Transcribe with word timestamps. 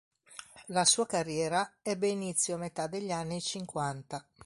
La 0.69 0.83
sua 0.83 1.05
carriera 1.05 1.73
ebbe 1.83 2.07
inizio 2.07 2.55
a 2.55 2.57
metà 2.57 2.87
degli 2.87 3.11
anni 3.11 3.39
cinquanta. 3.39 4.25